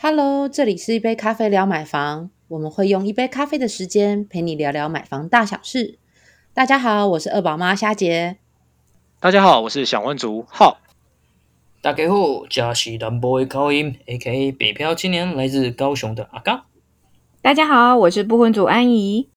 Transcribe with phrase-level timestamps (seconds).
[0.00, 5.98] Hello，这里是一杯咖啡聊买房，我们会用一杯咖啡的时间陪你聊聊买房大小事。
[6.54, 8.36] 大家好，我是二宝妈虾姐。
[9.18, 10.78] 大家好，我是小文族浩。
[11.82, 16.62] 大家好，嘉西南 boy 高音，A.K.A 北漂青年，来自高雄的阿刚。
[17.42, 19.28] 大家好，我是不婚族安怡。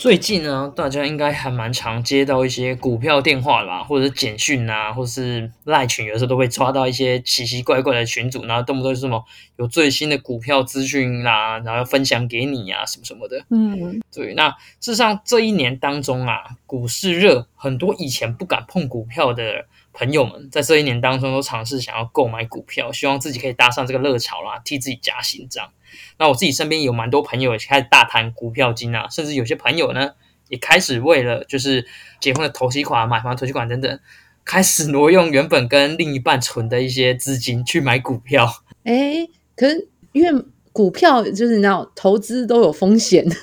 [0.00, 9.22] 最近呢，大家应该还蛮常接到一些股票电话啦，或者是简讯啊，或是赖群，有时候都会抓到一些奇奇怪怪的群组，然后动不动是什么
[9.58, 13.44] 有最新的股票资讯啦，然后分享给你啊，什么什么的。
[13.50, 14.32] 嗯，对。
[14.32, 14.48] 那
[14.80, 19.66] 事实上这一年当中啊，股市热，很多以前不敢碰股票的。
[19.92, 25.70] 朋友们在这一年当中都尝试想要购买股票，希望自己可以搭上这个热潮啦，替自己加薪这样。
[26.18, 30.12] 那我自己身边有蛮多朋友也开始大谈股票金啊，甚至有些朋友呢
[30.48, 31.86] 也开始为了就是
[32.20, 34.00] 结婚的投期款、买房投期款等等，
[34.44, 38.62] 开始挪用原本跟另一半存的一些资金去买股票。
[38.84, 40.44] 哎，可是因为。
[40.72, 43.26] 股票就是你知道，投资都有风险。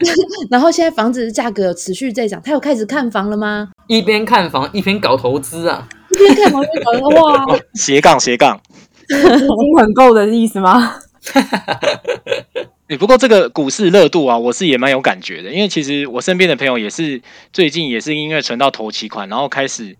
[0.50, 3.70] 然后现在房子的价格持续在涨，他有开始看房了吗？
[3.86, 5.88] 一边看房一边搞投资啊！
[6.10, 7.46] 一边看房一边搞哇！
[7.74, 8.60] 斜杠斜杠，
[9.08, 10.96] 资金很够的意思吗？
[12.88, 19.96] 你不过这个股市热度啊，我是也蛮有感觉的，因为其实我身边的朋友也是最近也是因为存到投期款，然后开始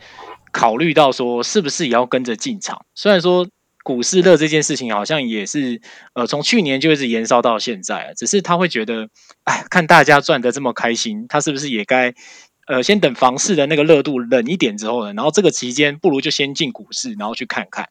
[0.52, 2.84] 考虑到说是不是也要跟着进场。
[2.94, 3.46] 虽然说。
[3.83, 5.81] 股市热这件事情好像也是，
[6.14, 8.12] 呃，从去年就一直延烧到现在。
[8.17, 9.09] 只是他会觉得，
[9.45, 12.12] 哎，看大家赚的这么开心，他是不是也该，
[12.67, 15.14] 呃，先等房市的那个热度冷一点之后呢？
[15.14, 17.89] 然后这个期间，不如就先进股市，然后去看看。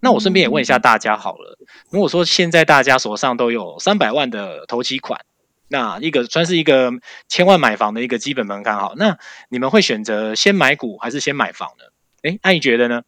[0.00, 1.58] 那我顺便也问一下大家好了，
[1.90, 5.20] 如果说现在大家手上都有三百万的投期款，
[5.68, 6.90] 那一个算是一个
[7.28, 11.84] 千万买房的一个基本门槛，好，那你们会选择先买股还是先买房呢？
[12.22, 13.02] 哎，那你觉得呢？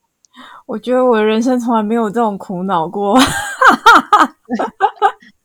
[0.66, 3.18] 我觉得我的人生从来没有这种苦恼过。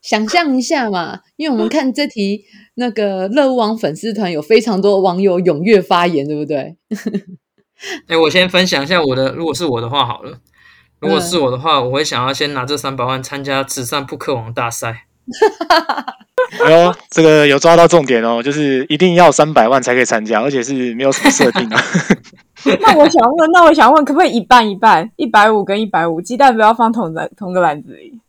[0.01, 6.77] 想象一下嘛，因为我们看这题，那个乐网粉丝团有非常多网友踊跃发言，对不对？
[8.07, 10.39] 哎，我先分享一下我的，如果是我的话好了，
[11.01, 15.07] 如果是我的话，我会想要先拿这三百万参加慈善扑克王大赛。
[16.63, 21.83] 哎呦，这个有抓到重点哦，就是一定要三百万才可以参加，而且是没有什么设定啊。
[22.81, 28.19] 那我想问，那我想问，可不可以一半一半，一百五跟一百五，鸡蛋不要放同在同个篮子里？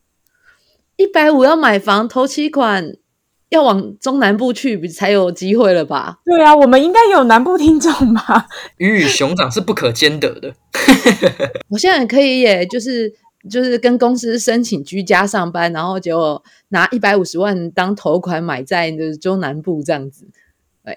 [0.97, 2.93] 一百五要买房，头期款
[3.49, 6.19] 要往中南部去才有机会了吧？
[6.27, 8.47] 对啊，我们应该有南部听众吧？
[8.79, 10.53] 鱼与熊掌是不可兼得的。
[11.69, 13.13] 我现在可以耶，就是
[13.49, 20.27] 就是跟公司申请居家上班，然后就拿一百五十万当头款买在就是中南部这样子。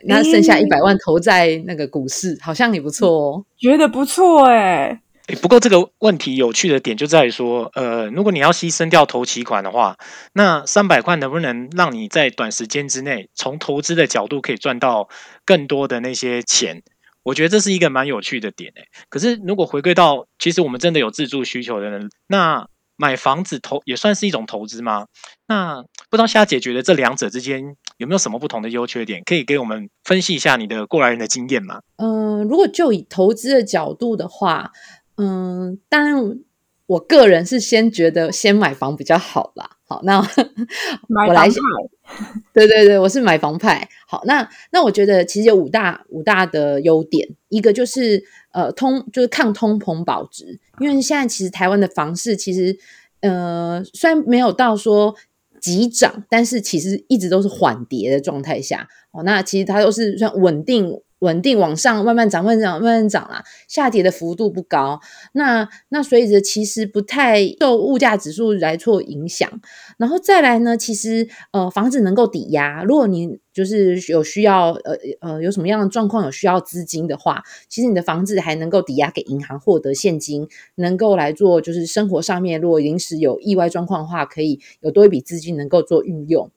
[0.05, 3.45] 那剩下一百万投在那个股市，好像也不错哦。
[3.57, 5.01] 觉得不错哎。
[5.41, 9.97] 不过这个问题有趣的点就在于说，呃，如果你要牺牲掉投期款的话，
[10.33, 15.07] 那三百块能不能让你在短时间之内从投资的角度可以赚到
[15.45, 16.81] 更多的那些钱？
[17.23, 18.83] 我觉得这是一个蛮有趣的点诶。
[19.09, 22.67] 可是如果回归到，其实我们真的有自住需求的人，那。
[22.97, 25.07] 买房子投也算是一种投资吗？
[25.47, 25.81] 那
[26.11, 29.21] 不知道现在解决的这两者之间有没有什么不同的优缺点？
[29.23, 31.81] 可以给我们分析一下你的过来人的经验吗？
[31.97, 34.71] 嗯，如果就以投资的角度的话，
[35.17, 36.39] 嗯，当然
[36.87, 39.77] 我个人是先觉得先买房比较好啦。
[39.87, 40.17] 好，那
[41.27, 41.47] 我来
[42.53, 43.87] 对对对，我是买房派。
[44.07, 52.77] 好，那那我觉得其实有五大五大的优点，一个就是呃通就是抗通膨保值，因为现在其实台湾的房市其实
[53.19, 55.13] 呃虽然没有到说
[55.61, 58.89] 急涨，但是其实一直都是缓跌的状态下。
[59.11, 60.99] 哦，那其实它都是算稳定。
[61.21, 63.43] 稳定往上慢慢涨，慢慢涨，慢慢涨啦。
[63.67, 64.99] 下跌的幅度不高，
[65.33, 69.49] 那那所以着其实不太受物价指数来做影响。
[69.97, 86.49] 然后再来呢，其实呃房子能够抵押，如果你就是有需要呃呃有什么样的状况有需要资金的话，其实你的房子还能够抵押给银行获得现金，能够来做就是生活上面如果临时有意外状况的话，可以有多一笔资金能够做运用。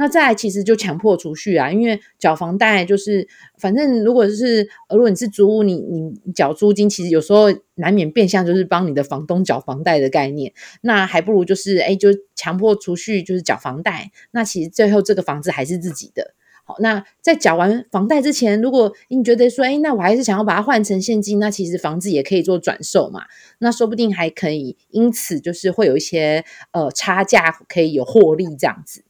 [0.00, 10.54] 那再来，其实就强迫储蓄啊，因为缴房贷就是，反正如果是如果你是租屋，你你缴租金，其实有时候难免变相就是帮你的房东缴房贷的概念。
[10.80, 14.10] 那还不如就是哎，就强迫储蓄，就是缴房贷。
[14.30, 16.32] 那其实最后这个房子还是自己的。
[16.64, 23.24] 好，那在缴完房贷之前，如果你觉得说，哎，那我还是想要把它换成现金，那其实房子也可以做转售嘛。
[23.58, 26.42] 那说不定还可以，因此就是会有一些
[26.72, 29.04] 呃差价可以有获利这样子。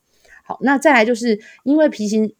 [0.62, 2.34] 那再来就是因为皮行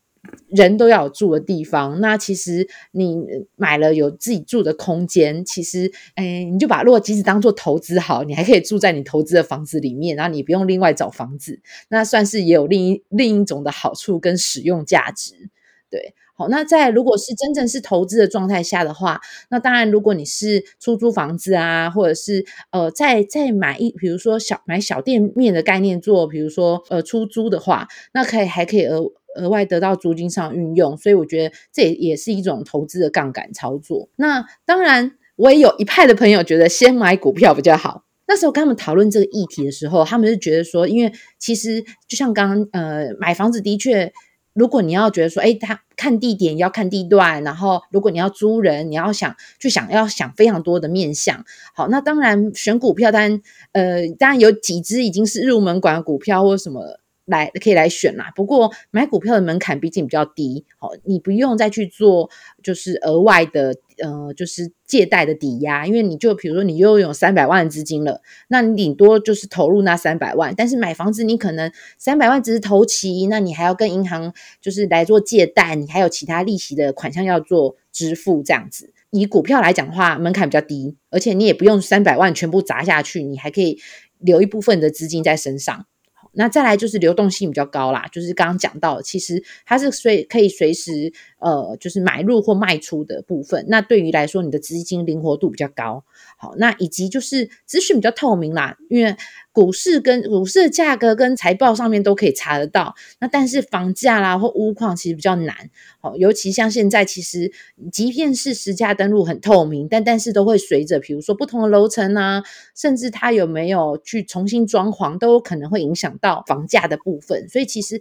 [0.49, 2.01] 人都要有住的地方。
[2.01, 3.17] 那其实你
[3.57, 15.51] 买了有自己住的空间，其实，哎，你就把如果即使当做投资好，你还可以住在你投资的房子里面，然后你不用另外找房子，那算是也有另一另一种的好处跟使用价值。
[15.91, 19.21] 对，好，那在如果是真正是投资的状态下的话，
[19.51, 29.03] 那当然，如果你是出租房子啊，或者是呃，再再买一，比如说小买小店面的概念做，比如说呃出租的话，那可以还可以额
[29.35, 34.09] 额外得到租金上运用，所以我觉得这也也是一种投资的杠杆操作。
[34.15, 38.05] 那当然，我也有一派的朋友觉得先买股票比较好。
[38.29, 44.13] 那时候跟他们讨论这个议题的时候，他们是觉得说，因为其实就像刚刚呃买房子的确。
[44.53, 51.45] 如果你要觉得说，哎，他看地点要看地段，然后如果你要租人，你要想就想要想非常多的面向。
[51.75, 53.41] 好，那当然选股票，当然
[53.73, 57.00] 呃，当然有几只已经是入门款股票或什么。
[57.31, 62.29] 来可以来选啦，不过买股票的门槛毕竟比较低，好，你不用再去做
[62.63, 78.93] 就是额外的呃，就是借贷的抵押，因为你就比如说你又有三百万资金了，那你顶多就是投入那三百万，但是买房子你可能三百万只是投期，那你还要跟银行就是来做借贷，你还有其他利息的款项要做支付，这样子。
[79.11, 83.79] 以股票来讲的话，门槛比较低，而且你也不用三百万全部砸下去，你还可以
[84.19, 85.87] 留一部分的资金在身上。
[86.33, 93.65] 那再来就是流动性比较高啦，就是刚刚讲到，其实它是随可以随时呃，就是买入或卖出的部分。
[93.69, 96.05] 那对于来说，你的资金灵活度比较高。
[96.43, 99.15] 好，那以及就是资讯比较透明啦，因为
[99.53, 102.95] 股市跟股市的价格跟财报上面都可以查得到。
[103.21, 105.69] 那但是房价啦或屋况其实比较难。
[106.01, 107.53] 好，尤其像现在，其实
[107.93, 112.43] 即便是实价登录很透明，但但是都会随着，比如说不同的楼层啊，
[112.75, 117.47] 甚至它有没有去重新装潢，都有可能会影响到房价的部分。
[117.51, 118.01] 所以其实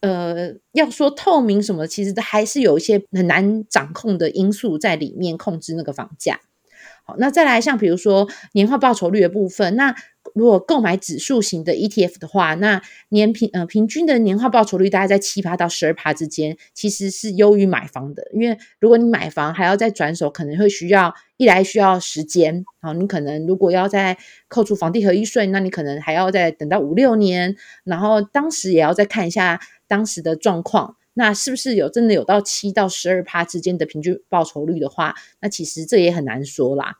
[0.00, 6.40] 呃，要说透明什么，其实还是有一些很难掌控的因素在里面控制那个房价。
[7.06, 9.94] 好，那再来像比如说年化报酬率的部分，那
[10.34, 12.80] 如果购买指数型的 ETF 的话，那
[13.10, 18.26] 年平呃平均的年化报酬率大概在七趴到十二趴之间，其实是优于买房的。
[18.32, 24.16] 因为如果你买房还要再转手，可能会需要一来需要时间，好，你可能如果要再
[24.48, 27.54] 扣除房地合一税，那你可能还要再等到五六年，
[27.84, 30.96] 然后当时也要再看一下当时的状况。
[31.14, 36.98] 那是不是有真的有到七到十二趴之间的平均报酬率的话，那其实这也很难说啦。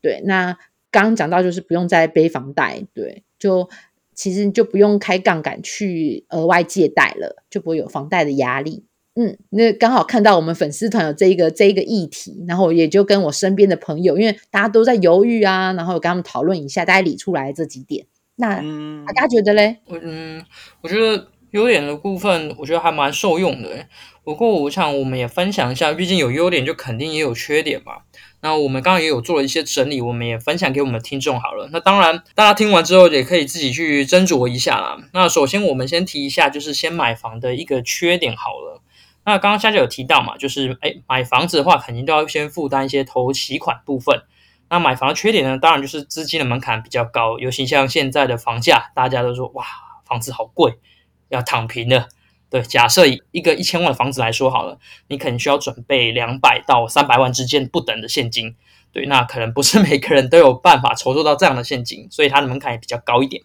[0.00, 0.56] 对，那
[0.90, 3.68] 刚刚讲到就是不用再背房贷，对，就
[4.14, 8.84] 其实就不用开杠杆去额外借贷了，就不会有房贷的压力。
[9.16, 18.06] 嗯，那刚好看到我们粉丝团有这一个这一个议题，然后也就跟我身边的朋友，因为大家都在犹豫啊，然后跟他们讨论一下，大家理出来这几点。
[18.36, 18.62] 那
[19.06, 19.78] 大家觉得嘞？
[19.88, 20.44] 嗯，
[20.82, 21.28] 我觉得。
[21.56, 23.86] 优点的部分，我觉得还蛮受用的。
[24.22, 27.98] 不过，我想我们也分享一下，毕竟有优点就肯定也有缺点嘛。
[28.42, 31.68] 那我们刚刚也有做了一些整理，我们也分享给我们听众好了。
[31.72, 34.98] 那当然，大家听完之后也可以自己去斟酌一下啦。
[35.12, 38.82] 那首先，我们先提一下，就是先买房的一个缺点好了。
[39.24, 44.22] 那刚刚夏姐有提到嘛，就是哎，买房子的话，肯定都要先负担一些头期款部分。
[44.68, 49.64] 那买房的缺点呢，当然就是资金的门槛比较高，尤其像现在的房价，大家都说哇，
[50.04, 50.78] 房子好贵。
[51.28, 52.08] 要躺平了，
[52.48, 54.78] 对，假设一个一千万的房子来说好了，
[55.08, 58.54] 你可能需要准备两百到三百万之间不等的现金，
[58.92, 63.42] 对，那可能不是每个人都有办法筹措到这样的现金，所以它的门槛也比较高一点。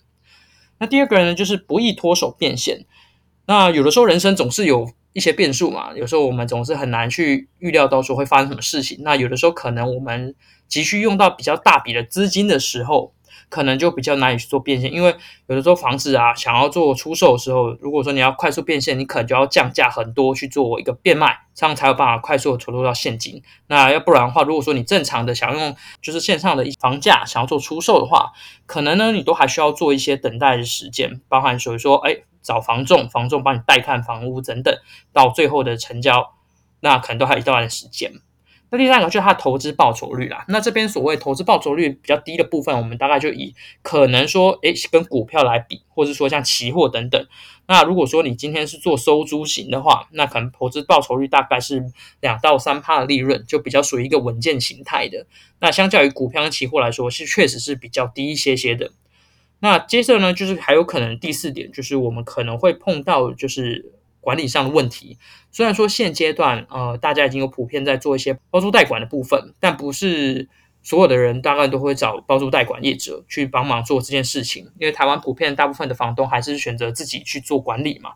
[0.78, 2.86] 那第二个人呢，就是不易脱手变现。
[3.46, 9.00] 那有的时候人生总是有一些变数嘛，有时候我们总是很难去预料到说会发生什么事情。
[9.02, 10.36] 那有的时候可能我们
[10.68, 13.14] 急需用到比较大笔的资金的时候。
[13.52, 15.14] 可能就比较难以去做变现，因为
[15.48, 23.44] 有的时候房子啊，想要做出售的时候，如果说你要快速变现，你可能就要降价很多去做一个变卖，这样才有办法快速的投入到现金。
[23.68, 28.32] 那要不然的话，如果说你正常的想用就是线上的房价想要做出售的话，
[28.66, 34.74] 可能呢你都还需要做一些等待的时间，包含所以说，哎，找房仲，房仲帮你带看房屋等等，
[35.12, 36.36] 到最后的成交，
[36.80, 38.14] 那可能都还有一段时间。
[38.74, 40.46] 那第三个就是它的投资报酬率啦。
[40.48, 47.28] 那这边所谓投资报酬率比较低的部分，我们大概就以可能说，诶，跟股票来比，或者说像期货等等。
[47.68, 51.84] 那如果说你今天是做收租型的话，那可能投资报酬率大概是
[52.22, 55.28] 两到三趴的利润，就比较属于一个稳健形态的。
[55.60, 58.92] 那相较于股票跟期货来说，是确实是比较低一些些的。
[59.60, 63.92] 那接着呢，就是还有可能第四点，就是我们可能会碰到就是。
[64.22, 65.18] 管理上的问题，
[65.52, 70.48] 虽然说现阶段呃大家已经有普遍在做一些包租代管的部分，但不是
[70.82, 78.12] 所有的人大概都会找包租代管业者去帮忙做这件事情，因为台湾普遍大部分的房东还是选择自己去做管理嘛。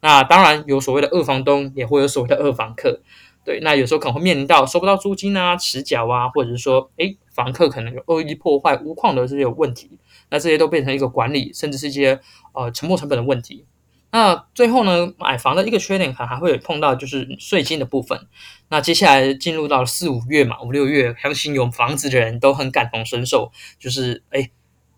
[0.00, 3.00] 那当然有所谓的二房东，也会有所谓的二房客。
[3.42, 9.98] 对，那有时候可能会面临到收不到租金啊、迟缴啊，或者是说，诶，房客可能有恶意破坏屋况的这些问题，
[10.28, 12.20] 那这些都变成一个管理，甚至是一些
[12.52, 13.64] 呃沉没成本的问题。
[14.12, 18.26] 那最后呢，买房的一个缺点可能还会有碰到就是税金的部分。
[18.68, 24.50] 那接下来进入到四五月嘛，五六月，相信有房子的人都很感同身受，就是诶，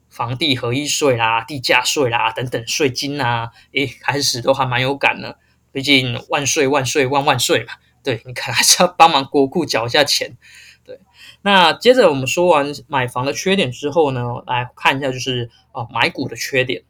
[0.08, 5.38] 房地合一税啦、地价税啦等等税金啊，诶，开始都还蛮有感的。
[5.72, 10.36] 毕竟万税万税万万税嘛，对你可能还是要帮忙国库缴一下钱。
[10.84, 11.00] 对，
[11.42, 16.82] 那接着我们说完买房的缺点之后呢，来看一下就是哦买股的缺点。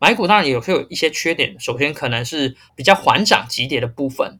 [0.00, 4.38] 买股当然也会有一些缺点，首先可能是比较缓涨急跌的部分。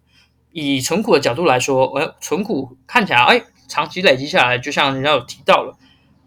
[0.53, 5.77] 以存股的角度来说，呃，存股看起来，哎，长期累积下来，就像人家有提到了，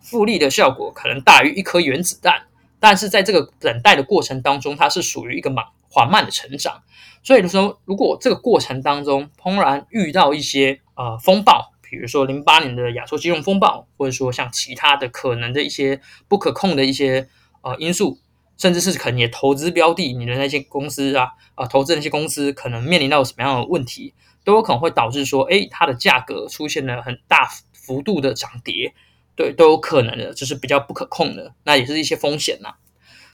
[0.02, 2.44] 复利的效果可能大于一颗原子弹。
[2.80, 6.84] 但是在这个等待的过程当中，它是属于一个慢缓慢的成长。
[7.24, 17.30] 所以就说，如果这个过程当中突然遇到一些呃风暴，比如说零八年的亚洲金融风暴，或者说像其他的可能的一些不可控的一些
[17.62, 18.20] 呃因素。
[18.62, 24.14] 甚至是可能你的投资标的，你的那些公司啊，啊，投资那些公司可能面临到什么样的问题，
[24.44, 28.94] 都有可能会导致说，哎，它的价格出现了很大幅度的涨跌，
[29.36, 32.76] 对，都有可能的，就是比较不可控的，那也是一些风险呐。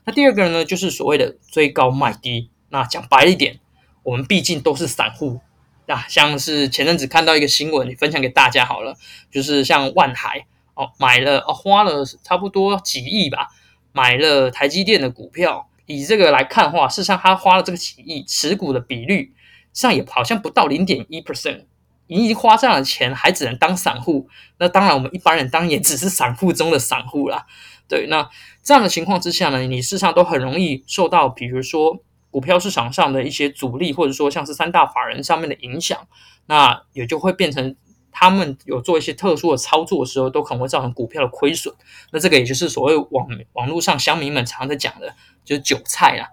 [0.06, 2.50] 那第二个呢，就是所谓的追高卖低。
[2.70, 3.60] 那讲白一点，
[4.04, 5.42] 我们毕竟都是散户
[5.88, 8.96] 啊，像是前阵子看到一个新闻，你分享给大家好了，
[9.30, 13.50] 就是像万海哦，买了哦，花了差不多几亿吧。
[13.98, 19.34] 买了台积电的股票，以这个来看的话，事实上他花了这个几亿，持股的比率
[19.74, 21.64] 上也好像不到零点一 percent，
[22.06, 27.48] 你花这样的钱还只能当散户，那当然我们一般人当然也只是散户中的散户啦。
[27.88, 28.30] 对，那
[28.62, 31.98] 这样的情况之下呢，你事实上都很容易受到，比如说
[32.30, 36.08] 股票市场上的一些阻力，或者说像是三大法人上面的影响，
[36.46, 37.76] 那也就会变成。
[38.20, 41.72] 他们有做一些特殊的操作的时候，都可能会造成股票的亏损。
[42.12, 45.14] 那这个也就是所谓网网络上乡民们常在讲的，
[45.46, 46.30] 就是韭菜啦。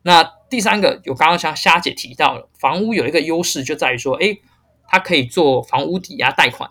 [0.00, 4.40] 那第三个，有刚刚像虾姐提到了，房屋有一个优势就在于说，诶，
[4.86, 6.70] 它可以做房屋抵押贷款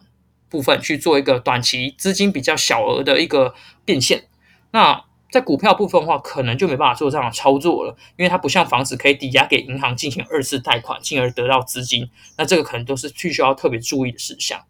[0.49, 3.53] 部分去做一个短期资金比较小额的一个
[3.85, 4.23] 变现。
[4.71, 12.09] 那在股票部分的话，可能就没办法做这样的操作了，因为它不像房子可以抵押给银行进行二次贷款，进而得到资金。
[12.37, 14.63] 那这个可能都是必须要特别注意的事项。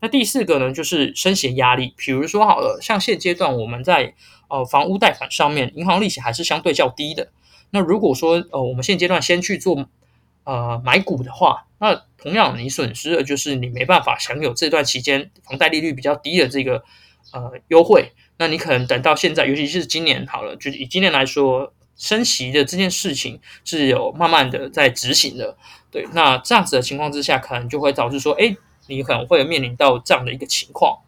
[0.00, 1.94] 那第四个呢，就是升息压力。
[1.96, 4.14] 比如说好了，像现阶段我们在
[4.48, 7.32] 呃房屋贷款上面，银行利息还是相对较低的。
[7.70, 9.88] 那如果说呃我们现阶段先去做
[10.44, 16.84] 呃买股的话，那同样你损失的就是你没办法享有这段期间房贷利率比较低的这个
[17.32, 18.12] 呃优惠。
[18.38, 25.56] 那你可能等到现在，尤其是今年好了，就以今年来说，升息的这件事情是有慢慢的在执行的，
[25.90, 26.06] 对。
[26.12, 31.00] 那这样子的情况之下，可能就会导致说，哎，你可能会面临到这样的一个情况。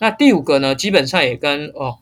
[0.00, 1.98] 那第五个呢，基本上也跟哦，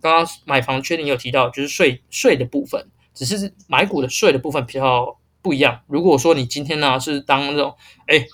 [0.00, 5.82] 刚刚买房确定有提到，就是税税的部分，只是买股的税的部分比较不一样。
[5.86, 8.26] 如果说你今天呢是当那种，哎。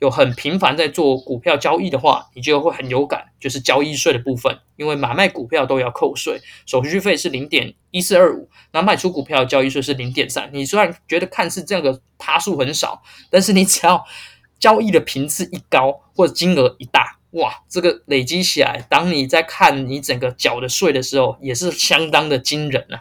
[0.00, 10.50] 有很频繁在做股票交易的话，你就会很有感，就是交易税的部分，因为买卖股票都要扣税，手续费是零点一四二五，那卖出股票交易税是零点三。
[10.52, 14.04] 你虽然觉得看似这个趴数很少，但是你只要
[14.58, 22.99] 交易的频次一高或者金额一大，哇，这个累积起来，当你在看你整个缴的税的时候，也是相当的惊人啊。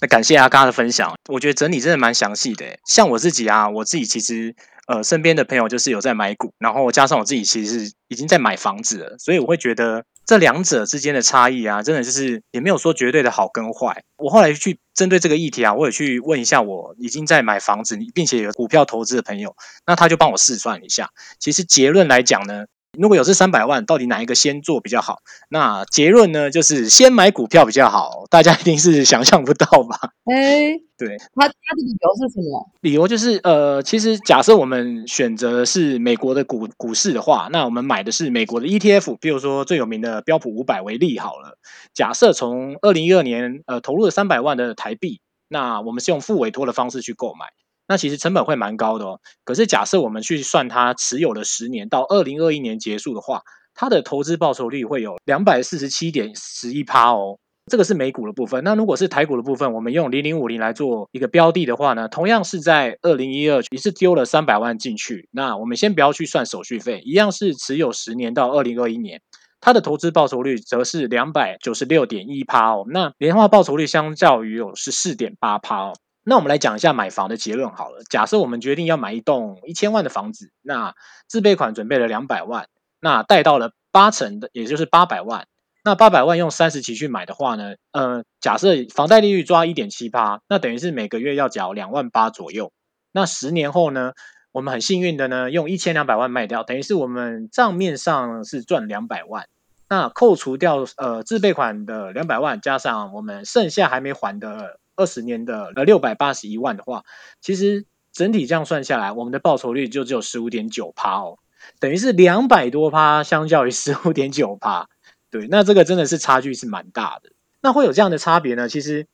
[0.00, 2.78] 那感谢阿嘎的分享，我觉得整理真的蛮详细的。
[2.86, 4.54] 像我自己啊，我自己其实。
[4.86, 14.02] 呃，身边的朋友就是有在买股，然后加上我自己其实已经在买房子了，所以我会觉得这两者之间的差异啊，真的就是也没有说绝对的好跟坏。
[14.16, 19.54] 我后来去针对这个议题啊，我也去问一下我已经在买房子并且有股票投资的朋友，
[19.86, 21.10] 那他就帮我试算一下。
[21.38, 22.64] 其实结论来讲呢。
[22.98, 25.20] 如果有这三百万，到底哪一个先做比较好？
[25.48, 28.24] 那结论呢，就是先买股票比较好。
[28.28, 29.96] 大家一定是想象不到吧？
[30.24, 32.70] 哎，对，他他的理由是什么？
[32.80, 41.58] 理由就是呃，其实假设我们选择是美国的股股市的话，那我们买的是美国的 ETF，比如说最有名的标普五百为例好了。
[41.94, 47.46] 假设从二零一二年呃投入了三百万的台币，那我们是用付委托的方式去购买。
[47.90, 49.20] 那其实成本会蛮高的哦。
[49.44, 53.42] 可是假设我们去算它持有了十年到二零二一年结束的话，
[53.74, 57.40] 它的投资报酬率会有两百四十七点十一趴哦。
[57.66, 58.62] 这个是美股的部分。
[58.62, 65.28] 那如果是台股的部分，我们用零零五零来做一个标的的话呢，同样是在二零一二也是丢了三百万进去。
[65.32, 69.20] 那我们先不要去算手续费，一样是持有十年到二零二一年，
[69.60, 72.84] 它的投资报酬率则是两百九十六点一趴哦。
[72.88, 75.92] 那年化报酬率相较于有十四点八趴哦。
[76.22, 78.02] 那我们来讲一下买房的结论好了。
[78.08, 80.94] 假设我们决定要买一栋一千万的房子，那
[81.26, 82.68] 自备款准备了两百万，
[83.00, 85.46] 那贷到了八成的，也就是八百万。
[85.82, 92.70] 那八百万用三十期去买的话呢，呃，假设房贷利率抓一点七八，那等于是每个月要缴两万八左右。
[93.12, 94.12] 那十年后呢，
[94.52, 99.48] 我们很幸运的呢，用一千两百万卖掉，等于是我们账面上是赚两百万。
[99.88, 107.04] 那扣除掉呃自备款的两百万，加上我们剩下还没还的二十年的呃六百八十一万的话，
[107.40, 111.38] 其实整体这样算下来，我们的报酬率就只有十五点九趴哦，
[111.78, 114.88] 等于是两百多趴，相较于十五点九趴。
[115.30, 117.30] 对，那这个真的是差距是蛮大的。
[117.62, 118.68] 那会有这样的差别呢？
[118.68, 119.06] 其实，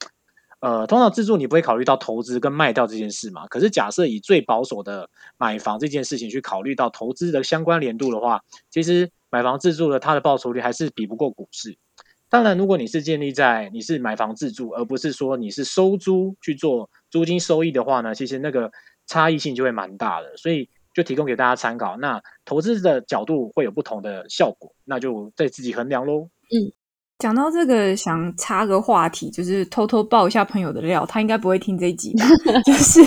[0.59, 3.47] 呃，通常自住你不会考虑到投资跟卖掉这件事嘛。
[3.47, 8.41] 可是假设以最保守的买房这件事情去考虑到投资的相关联度的话，
[8.71, 11.77] 其实买房自住的它的报酬率还是比不过股市。
[12.29, 18.71] 当然，如果你是建立在你是买房自住，而不是说你是收租去做租金收益的话呢，其实那个
[19.05, 20.35] 差异性就会蛮大的。
[20.37, 20.69] 所以。
[20.93, 26.27] 就提供给大家参考，那投资的角度会有不同的效果，那就再自己衡量喽。
[26.49, 26.73] 嗯，
[27.19, 32.15] 讲到这个，想插个话题，就是偷偷爆一下朋友的料，他应该不会听这一集？
[32.65, 32.99] 就是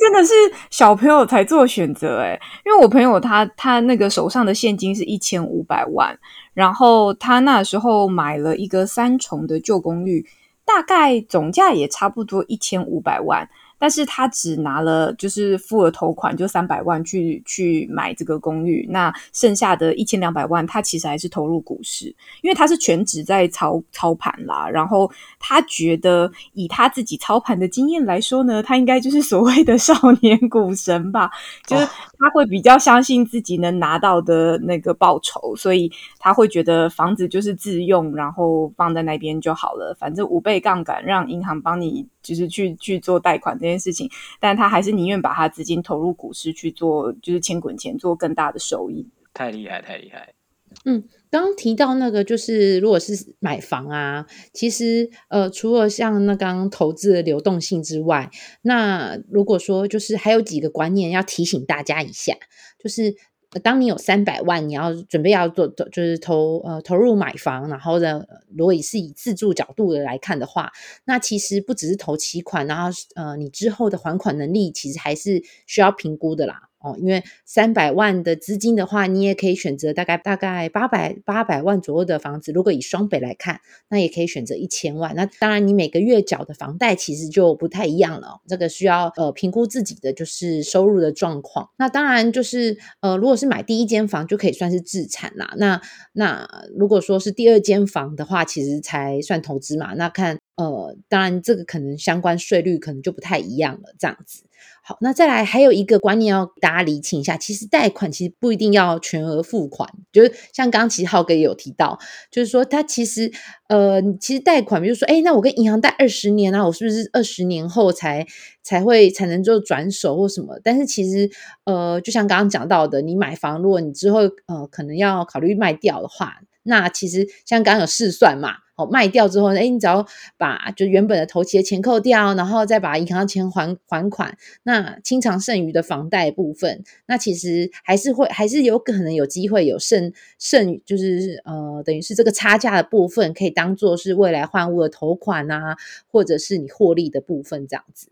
[0.00, 0.32] 真的是
[0.70, 6.18] 小朋友才做选择哎，因为我朋友他他那个手上的现金是一千五百万，
[6.54, 10.26] 然后他那时候买了一个三重的旧公寓，
[10.64, 13.48] 大概总价也差不多一千五百万。
[13.78, 22.06] 但是他只拿了，就是付了头款，就三百万去去买这个公寓，那剩下的一千两百万，他其实还是投入股市，
[22.42, 24.68] 因为他是全职在操操盘啦。
[24.68, 31.30] 然后他觉得以他自己操盘的经验来说呢，他应该就是所谓的少年股神吧，
[31.66, 31.86] 就是
[32.18, 42.06] 他会比较相信自己能拿到的那个报酬，所以他会觉得房子就是自用，然后放在那边就好了，反正五倍杠杆，让银行帮你。
[42.22, 49.06] 就是去去做贷款这件事情，但他还是宁愿把他资金投入股市去做，就是钱滚钱，做更大的收益。
[49.32, 50.35] 太厉害，太厉害。
[50.84, 58.30] 嗯，刚刚提到那个，就是如果是买房啊，其实呃，除了像那刚刚投资的流动性之外，
[58.62, 62.34] 那如果说就是还有几个观念要提醒大家一下，
[62.78, 63.16] 就是。
[63.62, 68.22] 当你有三百万，你要准备要做，就是投呃投入买房，然后呢，
[68.54, 70.72] 如果是以自住角度的来看的话，
[71.06, 76.65] 那其实不只是投期款，然后呃，你之后的还款能力其实还是需要评估的啦。
[76.78, 82.52] 哦，因为三百万的资金的话，你也可以选择大概大概八百八百万左右的房子。
[82.52, 85.14] 如果以双北来看，那也可以选择一千万。
[85.16, 88.40] 那当然，你每个月缴的房贷其实就不太一样了。
[88.46, 91.70] 这个需要呃评估自己的就是收入的状况。
[91.78, 95.54] 那当然就是呃，如果是买第一间房就可以算是自产啦。
[95.56, 95.80] 那
[96.12, 99.94] 那如果说是第二间房的话，其实才算投资嘛。
[99.94, 104.44] 那看呃，当然这个可能相关税率可能就不太一样了，这样子。
[104.82, 111.98] 好，那再来还有一个观念要大家理清一下，其实贷款其实不一定要全额付款，就是像刚刚其实浩哥也有提到，
[112.30, 113.32] 就是说他其实
[113.68, 118.24] 呃，其实贷款，比如说，哎，那我跟银行贷二十年啊，我是不是二十年后才
[118.62, 120.60] 才会才能就转手或什么？
[120.62, 121.28] 但是其实
[121.64, 128.65] 呃，就像刚刚讲到的，你买房，如果你之后呃可能要考虑卖掉的话，那其实像刚刚有试算嘛。
[128.76, 148.08] 哦，卖掉之后呢，哎，你只要把就原本的头期的钱扣掉，然后再把银行的钱还还款，那清偿剩余的房贷部分，那其实还是会还是有可能有机会有剩剩，就是呃，等于是这个差价的部分可以当做是未来换物的头款啊，或者是你获利的部分这样子。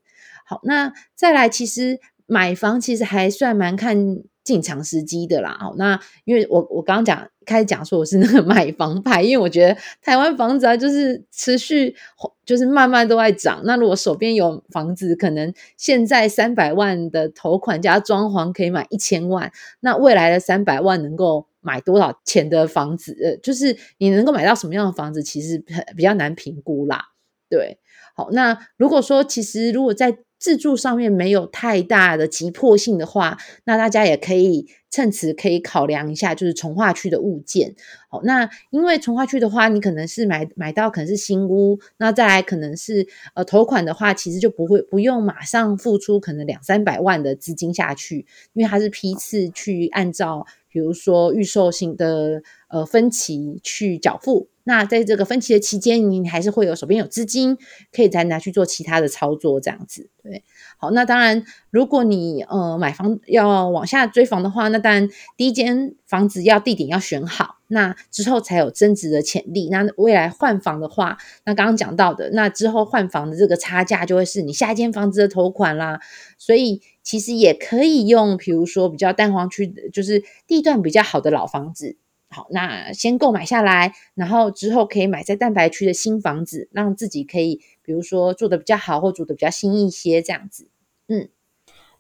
[0.47, 4.23] 好，那再来，其实买房其实还算蛮看。
[4.45, 11.97] 进场时机的啦，哦，那因为我我刚刚讲开始讲说我是那个 买房派，因为我觉得台湾房子啊就是持续
[12.45, 13.63] 就是慢慢都在涨。
[13.65, 23.17] 那如果手边有房子，可能现在三百万的头款加装潢可以买一千万，那未来的三百万能够买多少钱的房子？
[23.25, 25.57] 呃，就是你能够买到什么样的房子，其实
[25.97, 27.07] 比较难评估啦。
[27.49, 27.79] 对，
[28.15, 37.75] 好，那如果说其实如果在自住上面没有太大的急迫性的话，那大家也可以趁此可以考量一下，就是从化区的物件。
[38.11, 54.49] 好，那因为从化区的话，你可能是买买到可能是新屋，那再来可能是呃头款的话，其实就不会不用马上付出可能两三百万的资金下去，因为它是批次去按照比如说预售型的呃分期去缴付。
[54.67, 57.59] 那在这个分期的期间，你还是会有手边有资金，
[57.93, 60.09] 可以再拿去做其他的操作，这样子。
[60.23, 60.43] 对，
[60.79, 69.69] 好，那当然，如果你呃买房要往下追房的话，那当然第一间房子要地点要选好，那之后才有增值的潜力。
[69.71, 76.01] 那未来换房的话，那刚刚讲到的，那之后换房的这个差价就会是你下一间房子的头款啦。
[76.39, 81.99] 所以其实也可以用，比如说比较蛋黄区，就是地段比较好的老房子。
[82.35, 90.69] 好，那先购买下来，然后之后可以买在蛋白区的新房子，让自己可以，比如说做的比较好，或住的比较新一些，这样子，
[91.07, 91.29] 嗯。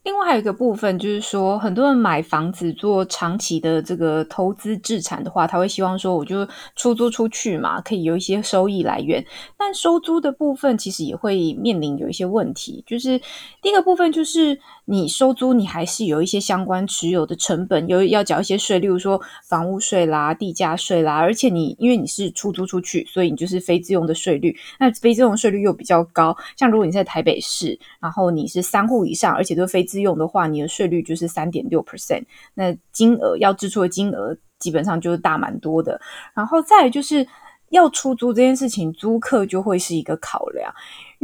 [0.03, 9.25] 另外还有一个部分就是说，很多人买房子做长期的这个投资置产的话，他会希望说，我就出租出去嘛，可以有一些收益来源。
[9.57, 13.19] 但收租的部分其实也会面临有一些问题，就是
[13.63, 21.17] 第一个部分就是你收租，你还是有一些相关持有的成本，有要缴一些税，例如说房屋税啦、地价税啦。
[21.17, 26.37] 而且你因为你是出租出去，所以你就是非自用的税率，那非自用税率又比较高。
[26.57, 35.99] 像如果你在台北市，然后你是三户以上，而且都非自用的话，你的税率就是三点六 percent，那金额要支出的金额基本上就是大蛮多的。
[36.35, 37.27] 然后再就是
[37.71, 40.73] 要出租这件事情，租客就会是一个考量。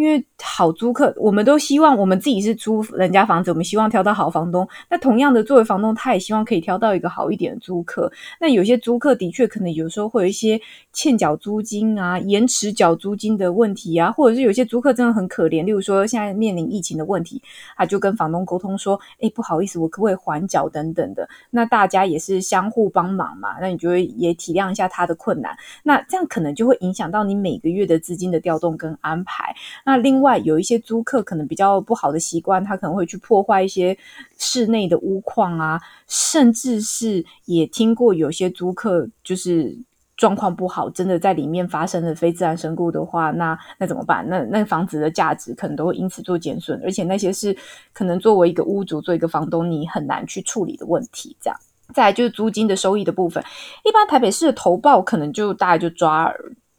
[0.00, 4.66] 因为好租客，我们都希望我们自己是租人家房子，我们希望挑到好房东。
[4.88, 8.10] 那同样的，作为房东，他也希望可以挑到一个好一点的租客。
[8.40, 10.58] 那有些租客的确可能有时候会有一些
[10.94, 17.42] 欠缴租金啊、延迟缴租金的问题啊，或者是有些租客真的很可怜，例如说现在面临疫情的问题，
[17.76, 25.54] 他就跟房东沟通说：“哎，不好意思，我可不可以还缴等等的？”那大家也是相互帮忙嘛，那你就会也体谅一下他的困难。
[25.82, 29.54] 那这样可能就会影响到你每个月的资金的调动跟安排。
[29.90, 33.98] 那另外有一些租客可能比较不好的习惯，他可能会去破坏一些
[34.38, 39.76] 室内的屋况啊，甚至是也听过有些租客就是
[40.16, 44.24] 状况不好，真的在里面发生了非自然身故的话，那那怎么办？
[44.29, 47.57] 那那房子的价值可能都会因此做减损，而且那些是
[47.92, 51.37] 可能作为一个屋主、做一个房东，你很难去处理的问题。
[51.40, 51.59] 这样，
[51.92, 53.42] 再就是租金的收益的部分，
[53.85, 56.33] 一般台北市的投报可能就大概就抓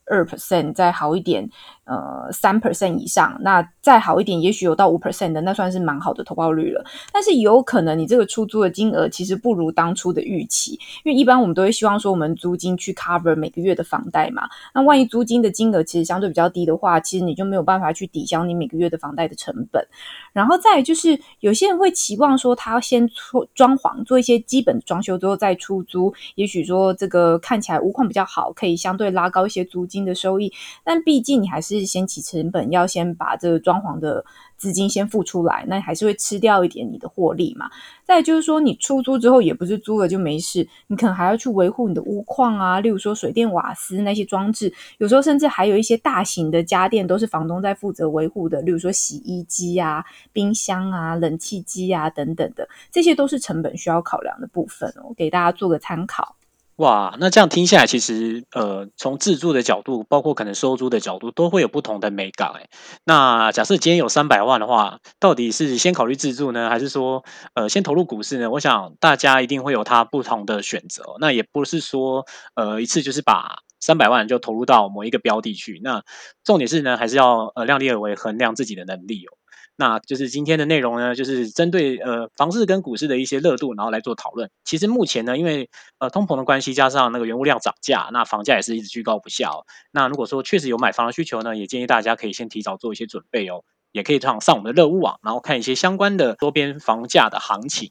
[0.06, 1.50] 二 percent，再好一点。
[1.84, 6.86] 呃，三 percent 以上，那再好一点，也许有到五 percent 的，那算是蛮好的投报率了。
[7.12, 14.48] 但是有可能你这个出租的金额其实不如当初的预期，因为一般我们都会希望说，我们租金去 cover 每个月的房贷嘛。
[14.76, 19.86] 那万一租金的金额其实相对比较低的话，其实你就没有办法去抵消你每个月的房贷的成本。
[20.32, 30.54] 然后再就是有些人会期望说，他要先出装潢，做一些基本装修之后再出租，也许说这个看起来屋况比较好，可以相对拉高一些租金的收益。
[30.84, 31.71] 但毕竟你还是。
[31.80, 34.24] 是先起成本，要先把这个装潢的
[34.58, 37.70] 资金先付出来，那还是会吃掉一点你的获利嘛。
[38.04, 50.04] 再就是说，你出租之后也不是租了就没事，你可能还要去维护你的屋况啊，例如说水电瓦斯那些装置，有时候甚至还有一些大型的家电都是房东在负责维护的，例如说洗衣机啊、
[50.34, 56.36] 冰箱啊、冷气机啊等等的，这些都是成本需要考量的部分哦，给大家做个参考。
[56.82, 62.68] 哇，那这样听下来，其实呃，从自住的角度，包括可能收租的角度，都会有不同的美感哎。
[63.06, 68.50] 那假设今天有三百万的话，到底是先考虑自住呢，还是说呃先投入股市呢？
[68.50, 71.04] 我想大家一定会有他不同的选择。
[71.20, 75.80] 那也不是说呃一次就是把三百万就投入到某一个标的去。
[75.84, 76.02] 那
[76.44, 79.38] 重点是呢，还是要呃量力而为，衡量自己的能力哦。
[79.82, 84.48] 那就是今天的内容呢，就是针对呃房市跟股市的一些热度，然后来做讨论。
[84.64, 89.66] 其实目前呢，因为呃通膨的关系，加上那个原物料涨价，那房价也是一直居高不下哦。
[89.92, 97.90] 那如果说确实有买房的需求呢，也建议大家可以先提早做一些准备哦，也可以上上我们的乐物网，然后看一些相关的周边房价的行情。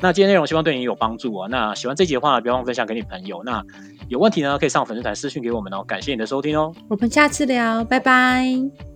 [0.00, 1.48] 那今天内容希望对你有帮助啊。
[1.50, 3.42] 那喜欢这集的话，不要忘分享给你朋友。
[3.44, 3.62] 那
[4.08, 5.84] 有问题呢，可以上粉丝团私讯给我们哦。
[5.84, 8.95] 感谢你的收听哦，我们下次聊，拜拜。